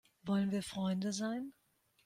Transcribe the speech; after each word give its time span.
Wollen 0.23 0.49
wir 0.49 0.63
Freunde 0.63 1.13
sein? 1.13 1.53